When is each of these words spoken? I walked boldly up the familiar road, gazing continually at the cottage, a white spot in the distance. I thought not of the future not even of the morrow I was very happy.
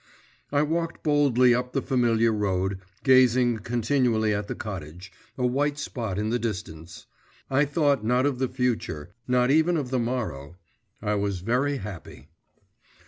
I 0.51 0.63
walked 0.63 1.03
boldly 1.03 1.53
up 1.53 1.73
the 1.73 1.81
familiar 1.83 2.33
road, 2.33 2.79
gazing 3.03 3.59
continually 3.59 4.33
at 4.33 4.47
the 4.47 4.55
cottage, 4.55 5.11
a 5.37 5.45
white 5.45 5.77
spot 5.77 6.17
in 6.17 6.31
the 6.31 6.39
distance. 6.39 7.05
I 7.51 7.65
thought 7.65 8.03
not 8.03 8.25
of 8.25 8.39
the 8.39 8.49
future 8.49 9.13
not 9.27 9.51
even 9.51 9.77
of 9.77 9.91
the 9.91 9.99
morrow 9.99 10.57
I 11.03 11.13
was 11.13 11.41
very 11.41 11.77
happy. 11.77 12.29